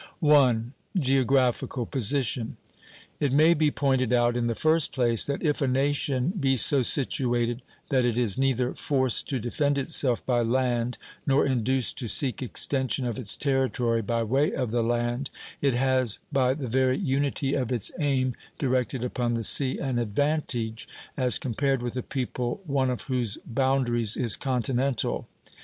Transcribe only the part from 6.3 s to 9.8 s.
be so situated that it is neither forced to defend